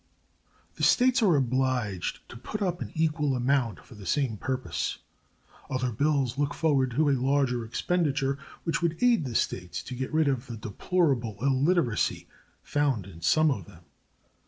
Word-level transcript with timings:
The 0.77 0.83
states 0.83 1.21
are 1.21 1.35
obliged 1.35 2.27
to 2.29 2.35
put 2.35 2.59
up 2.59 2.81
an 2.81 2.91
equal 2.95 3.35
amount 3.35 3.81
for 3.85 3.93
the 3.93 4.07
same 4.07 4.35
purpose. 4.35 4.97
Other 5.69 5.91
bills 5.91 6.39
look 6.39 6.55
forward 6.55 6.89
to 6.95 7.07
a 7.11 7.13
larger 7.13 7.63
expenditure 7.63 8.39
which 8.63 8.81
would 8.81 8.97
aid 9.03 9.25
the 9.25 9.35
states 9.35 9.83
to 9.83 9.93
get 9.95 10.11
rid 10.11 10.27
of 10.27 10.47
the 10.47 10.57
deplorable 10.57 11.37
illiteracy 11.39 12.27
found 12.63 13.05
in 13.05 13.21
some 13.21 13.51
of 13.51 13.65
them. 13.67 13.83